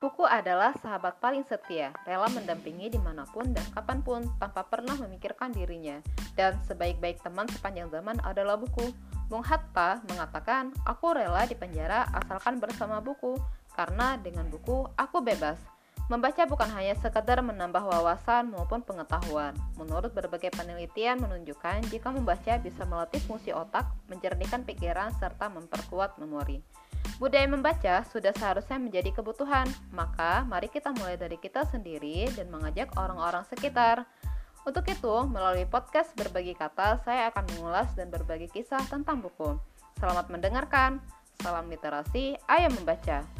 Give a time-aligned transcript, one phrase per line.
[0.00, 4.96] Buku adalah sahabat paling setia, rela mendampingi di mana pun dan kapan pun tanpa pernah
[4.96, 6.00] memikirkan dirinya.
[6.32, 8.96] Dan sebaik-baik teman sepanjang zaman adalah buku.
[9.28, 13.36] Bung Hatta mengatakan, aku rela di penjara asalkan bersama buku,
[13.76, 15.60] karena dengan buku aku bebas.
[16.08, 19.52] Membaca bukan hanya sekedar menambah wawasan maupun pengetahuan.
[19.76, 26.64] Menurut berbagai penelitian menunjukkan jika membaca bisa melatih fungsi otak, menjernihkan pikiran, serta memperkuat memori.
[27.20, 32.88] Budaya membaca sudah seharusnya menjadi kebutuhan, maka mari kita mulai dari kita sendiri dan mengajak
[32.96, 34.08] orang-orang sekitar.
[34.64, 39.52] Untuk itu, melalui podcast Berbagi Kata, saya akan mengulas dan berbagi kisah tentang buku.
[40.00, 40.96] Selamat mendengarkan.
[41.44, 43.39] Salam literasi, ayo membaca.